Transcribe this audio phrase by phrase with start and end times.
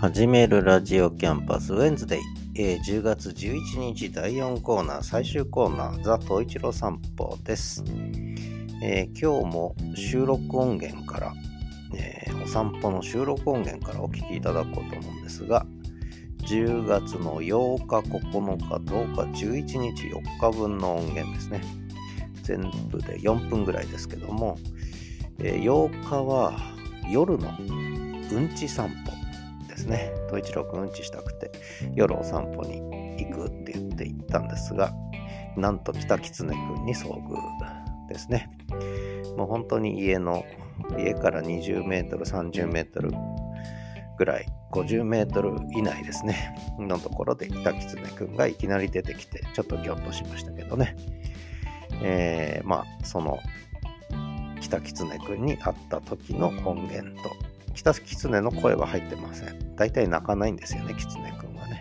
[0.00, 2.20] 始めるラジオキャンパスウェンズデイ、
[2.54, 5.02] えー、10月11日第4コーナー。
[5.02, 7.82] 最終コーナーザ・トイチロ散歩です、
[8.80, 11.34] えー、今日も収録音源から、
[11.96, 15.66] えー、お散歩の収録音源からお聞きいただこうと思うんですが
[16.46, 21.60] 10月の8日、9日、10日、11日、4日分の音源ですね。
[22.44, 24.58] 全部で4分ぐらいですけども、
[25.40, 26.56] えー、8日は
[27.10, 27.50] 夜の
[28.30, 29.17] うんち散歩。
[29.88, 30.12] ね。
[30.26, 31.50] 統一郎くんうんちしたくて
[31.94, 32.80] 夜お散歩に
[33.24, 34.92] 行くって言って行ったんですが、
[35.56, 38.50] なんと北狐くんに遭遇ですね。
[39.36, 40.44] もう本当に家の、
[40.98, 43.10] 家から20メートル、30メートル
[44.16, 50.96] ぐらい、50メートル以内ですね、のところで北狐くんがいきなり出てきて、ちょっとギョッとしましたけどね。
[52.02, 53.38] えー、まあ、その
[54.60, 57.30] 北狐くんに会った時の音源と、
[57.78, 59.76] 北狐の声は入ってません。
[59.76, 61.80] 大体泣かないんですよね、狐くんはね。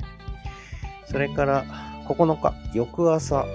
[1.06, 1.66] それから
[2.08, 3.46] 9日、翌朝、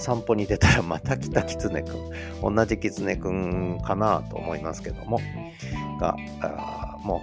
[0.00, 2.54] 散歩に出たらまた来た狐くん。
[2.56, 5.20] 同じ狐くんかなと思いますけども、
[6.00, 6.16] が、
[7.04, 7.22] も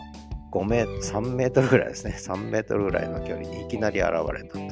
[0.52, 2.16] う5メートル、3メートルぐらいですね。
[2.18, 4.70] 3メートルぐらいの距離にいきなり現れたという、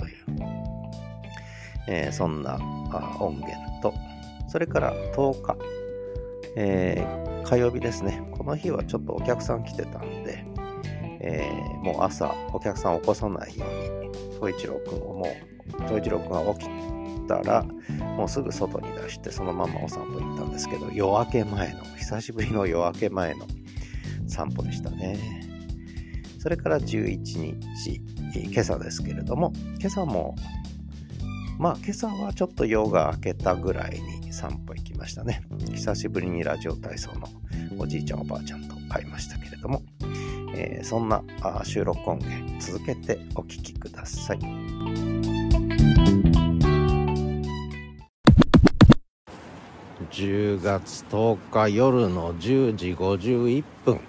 [1.90, 2.56] えー、そんな
[3.20, 3.94] 音源と、
[4.47, 5.58] それから10日、
[6.56, 8.22] えー、火曜日ですね。
[8.32, 10.46] この日はちょっとお客さん来てたんで、
[11.20, 16.70] えー、もう朝お客さん起こさないように、東一郎くんをもう、東一郎くんが起き
[17.28, 17.64] たら、
[18.18, 23.46] もうすぐ外に出してそのままお散歩行ったんですけど、夜明け前の、久しぶりの夜明け前の
[24.28, 25.18] 散歩でしたね。
[26.40, 28.02] それから11日、
[28.36, 30.36] 今朝ですけれども、今朝も、
[31.58, 35.44] まあ今朝はちょっと夜が明けたぐらいに散歩行きましたね。
[35.74, 37.28] 久しぶりにラジオ体操の
[37.78, 39.81] おじいちゃんおばあちゃんと会いましたけれども、
[40.56, 41.24] えー、そんな
[41.64, 44.40] 収録音源続けてお聴きください。
[50.12, 54.00] 10月10日夜の10時51分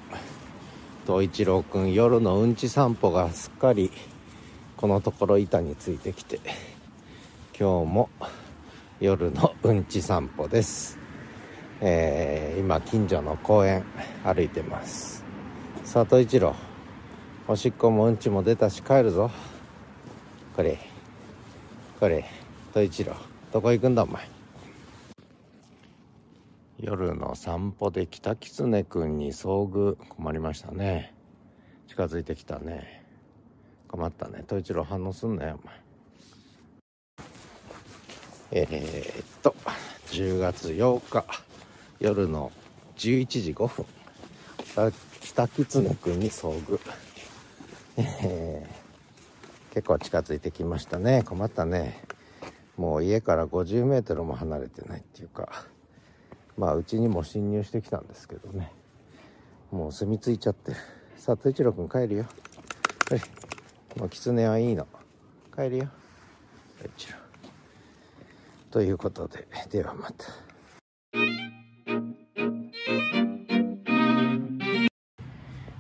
[1.07, 3.91] 東一郎くん夜のうんち散歩がすっかり
[4.77, 6.41] このところ板についてきて
[7.57, 8.09] 今日も
[8.99, 10.99] 夜のうんち散歩です、
[11.81, 13.85] えー、今近所の公園
[14.25, 15.25] 歩いてます。
[15.85, 16.57] 里一郎
[17.47, 19.31] おしっこもうんちも出たし帰るぞ。
[20.57, 20.77] これ
[22.01, 22.25] これ
[22.71, 23.15] 東一郎
[23.53, 24.29] どこ行くんだお前。
[26.81, 29.97] 夜の散歩で北狐くんに遭遇。
[30.09, 31.15] 困りましたね。
[31.87, 33.05] 近づいてきたね。
[33.87, 34.43] 困ったね。
[34.45, 35.85] 統一郎反応すんなよお前。
[38.57, 39.57] えー、っと
[40.13, 41.25] 10月8日
[41.99, 42.53] 夜の
[42.97, 43.85] 11時5分。
[45.21, 46.79] 北狐くんに遭遇、
[47.97, 51.25] えー、結構近づいてきましたね。
[51.25, 52.01] 困ったね。
[52.77, 55.67] もう家から50メートルも離れてないっていうか。
[56.57, 58.71] まあうちにも侵入してきたんですけどね。
[59.73, 60.71] もう住み着いちゃって。
[60.71, 60.77] る
[61.17, 62.27] さあ一郎くん帰るよ。
[63.11, 63.99] はい。
[63.99, 64.87] もう狐はいいの。
[65.53, 65.89] 帰るよ。
[66.97, 67.24] 一郎。
[68.75, 70.27] ということでではまた。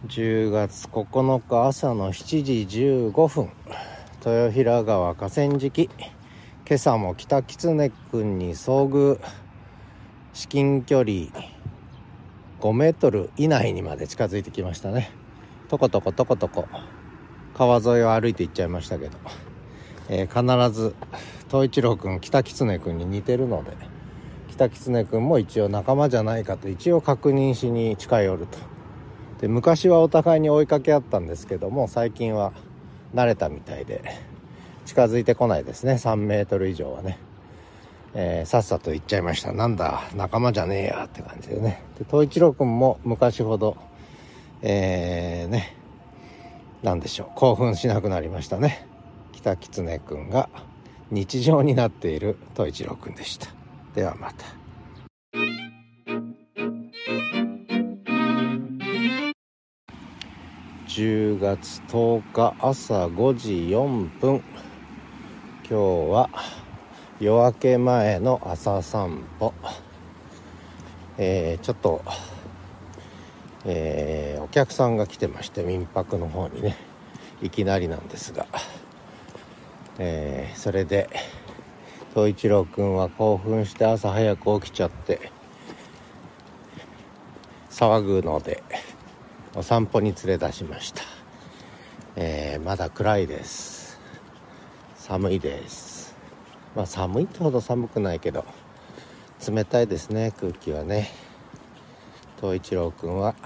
[0.07, 2.79] 10月9日朝の7時
[3.13, 3.51] 15分。
[4.25, 5.91] 豊平川河川敷。
[6.69, 9.19] 今朝も北狐くんに遭遇。
[10.33, 11.11] 至近距離。
[12.61, 15.11] 5メートル以内にまで近づいてきましたね。
[15.67, 16.69] とことことことこ
[17.55, 19.19] 川沿いを歩いて行っちゃいましたけど、
[20.09, 20.95] えー、必ず
[21.49, 23.73] 東一郎くん北狐くんに似てるので
[24.49, 28.59] 北狐くんも一応仲間じゃないかと一応確認しに近寄ると
[29.41, 32.53] で昔はお互いに追いかけ合ったんですけども最近は
[33.15, 34.03] 慣れたみたいで
[34.87, 37.19] 近づいてこないですね3メートル以上はね
[38.17, 39.53] えー、さっさと行っちゃいました。
[39.53, 41.83] なんだ、仲間じゃねえやって感じでね。
[41.99, 43.77] で、東一郎くんも昔ほど、
[44.63, 45.77] えー、ね、
[46.85, 48.87] なんでしょう、興奮しなくなりましたね。
[49.33, 50.49] 北狐くんが
[51.11, 53.49] 日常になっている東一郎くんでした。
[53.95, 54.45] ではまた。
[60.89, 64.43] 10月10日朝5時4分
[65.69, 65.75] 今日
[66.13, 66.31] は
[67.19, 69.53] 夜明け前の朝散歩
[71.19, 72.03] えー、ちょっと
[73.65, 76.77] えー、お客さんが来てまして民泊の方にね
[77.43, 78.47] いきなりなんですが、
[79.99, 81.09] えー、それで
[82.15, 85.31] 東一郎くんは興奮して朝早く起きちゃって
[87.71, 88.65] 騒ぐので
[89.55, 91.03] お散歩に連れ出しました。
[92.17, 94.01] えー、まだ暗いです。
[94.97, 96.17] 寒いです。
[96.75, 98.45] まあ寒いってほど寒くないけど
[99.47, 101.11] 冷たいですね空気はね。
[102.41, 103.37] 東一郎くんは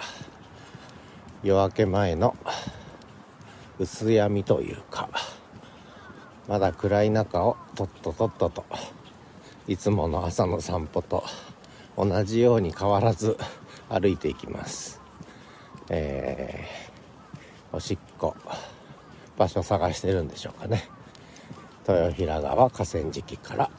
[1.42, 2.34] 夜明け前の
[3.78, 5.10] 薄闇というか。
[6.48, 8.64] まだ暗い中をとっととっとと
[9.66, 11.22] いつもの朝の散歩と
[11.96, 13.36] 同じように変わらず
[13.90, 15.00] 歩いていきます。
[15.90, 18.34] えー、おしっこ
[19.36, 20.88] 場所探してるんでしょうかね。
[21.86, 23.70] 豊平川河川敷から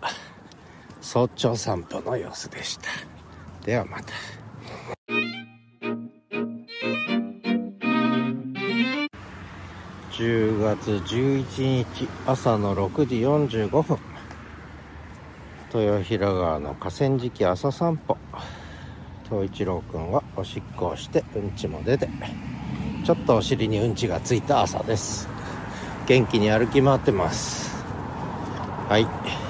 [1.02, 2.90] 早朝散歩の様子でした。
[3.66, 4.39] ではまた。
[10.20, 13.98] 10月11日朝の6時45分。
[15.74, 18.18] 豊平川の河川敷朝散歩。
[19.30, 22.10] 東一郎くんはおしっこをしてうんちも出て。
[23.06, 25.30] ちょっとお尻にうんちがついた朝です。
[26.06, 27.82] 元気に歩き回ってます。
[28.90, 29.49] はい。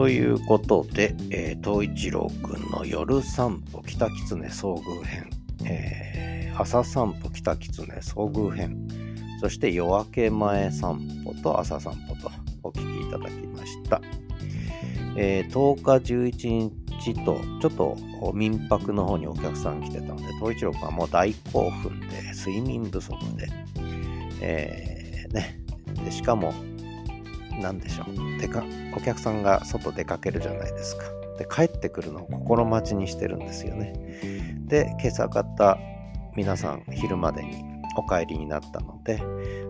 [0.00, 5.28] ということで、えー、東一郎くんの夜散歩北狐遭遇編、
[5.66, 8.88] えー、朝散歩北狐遭遇編、
[9.42, 12.30] そして夜明け前散歩と朝散歩と
[12.62, 14.00] お聞きいただきました。
[15.18, 17.98] えー、10日11日と、ちょっと
[18.32, 23.50] 民泊の方にお客さん来てたので、東一郎くんはもう大興奮で、睡眠不足で、
[24.40, 25.60] えー、ね、
[26.02, 26.54] でしかも
[27.60, 28.40] 何でしょう。
[28.40, 28.64] でか、
[28.96, 31.04] お客さんが外出かけるじゃないですか。
[31.38, 33.92] で、帰ってくるのを心待ちにしてるんですよね。
[34.66, 35.78] で、今朝方、
[36.36, 37.64] 皆さん昼までに
[37.96, 39.18] お帰りになったので、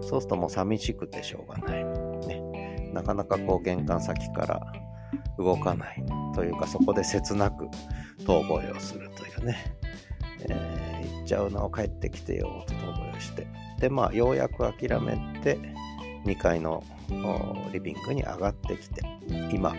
[0.02, 1.84] そうするともう寂しくてしょうがない。
[2.26, 4.72] ね、なかなかこう玄関先から
[5.38, 6.04] 動かない
[6.34, 7.68] というか、そこで切なく
[8.26, 9.56] 遠吠えをするというね。
[10.48, 13.46] えー、行っちゃうの帰ってきてよと遠吠えをして。
[13.78, 15.58] で、まあ、ようやく諦めて、
[16.24, 16.84] 2階の
[17.72, 19.02] リビングに上がってきて、
[19.52, 19.74] 今、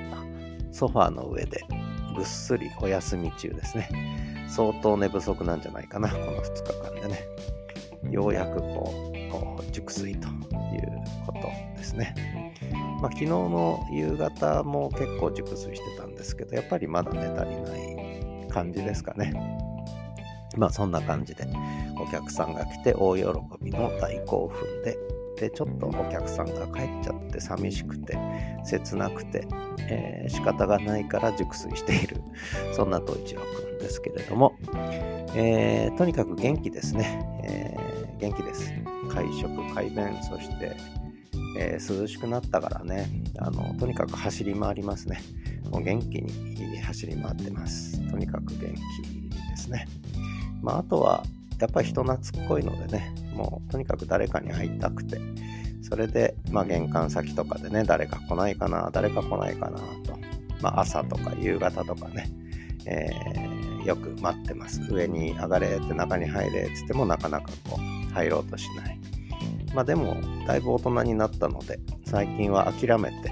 [0.72, 1.64] ソファーの上で
[2.16, 3.90] ぐっすりお休み中ですね。
[4.48, 7.26] 相当寝不足なんじゃないかな、この2日間でね。
[8.10, 9.12] ようやくこ
[9.60, 10.34] う、熟睡という
[11.26, 11.40] こと
[11.78, 12.14] ですね。
[13.02, 19.34] まあ、昨日の夕方も結構熟睡してたんですけど、やっぱりまだ寝足りない感じですかね。
[20.58, 21.48] まあそんな感じで
[21.98, 23.24] お客さんが来て大喜
[23.62, 24.98] びの大興奮で
[25.42, 28.16] でちょっとお客さんが帰っちゃって寂しくて
[28.64, 29.48] 切なくて、
[29.90, 32.22] えー、仕方がないから熟睡している。
[32.74, 34.54] そんな東一郎くんですけれども、
[35.36, 38.72] えー、とにかく元気ですね、えー、元気です。
[39.10, 40.78] 会食会弁そして、
[41.58, 43.10] えー、涼しくなったからね。
[43.40, 45.22] あのとにかく走り回りますね。
[45.72, 48.00] もう元気に走り回ってます。
[48.12, 49.88] とにかく元気ですね。
[50.62, 51.24] まああとは
[51.62, 55.19] やっぱり人懐っこいのでね、もうとにかく誰かに会いたくて、
[55.81, 60.18] それで、まあ、玄関先とかでね、誰か来ないかな、誰か来ないかなと、
[60.62, 62.30] まあ、朝とか夕方とかね、
[62.86, 64.82] えー、よく待ってます。
[64.89, 69.00] 上に上がれって中に入れって言ってもなかなかこう入ろうとしない。
[69.75, 73.32] まあでも、だいぶ大人になったので、最近は諦めて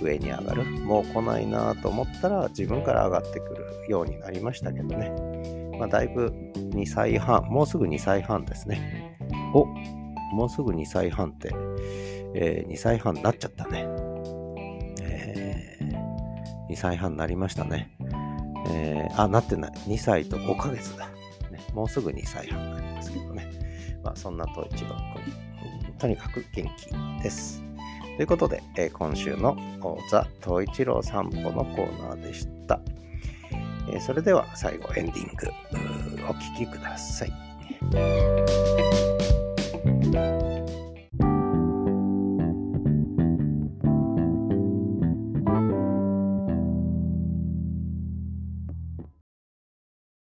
[0.00, 0.64] 上に上がる。
[0.64, 5.63] もう来ないなと思ったら自分から上がってくるようになりましたけどね。
[5.78, 9.18] まあだいぶ2歳半、もうすぐ2歳半ですね。
[9.54, 9.66] お、
[10.34, 11.54] もうすぐ2歳半って、
[12.34, 13.86] えー、2歳半になっちゃったね。
[15.00, 17.96] えー、2歳半になりましたね。
[18.68, 19.72] えー、あ、なってない。
[19.86, 21.08] 2歳と5ヶ月だ。
[21.50, 23.46] ね、もうすぐ2歳半になりますけどね。
[24.02, 27.62] まあ、そんな東一郎くん、とにかく元気です。
[28.16, 29.56] ということで、えー、今週の
[30.10, 32.53] ザ・東一郎散歩のコーナーでした。
[34.00, 35.48] それでは最後エンディング
[36.28, 38.73] お聴きください。